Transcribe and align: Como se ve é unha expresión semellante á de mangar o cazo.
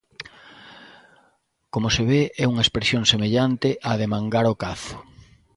Como 1.73 1.87
se 1.95 2.03
ve 2.09 2.21
é 2.43 2.45
unha 2.51 2.65
expresión 2.65 3.03
semellante 3.11 3.69
á 3.89 3.91
de 3.99 4.07
mangar 4.13 4.45
o 4.53 4.59
cazo. 4.63 4.97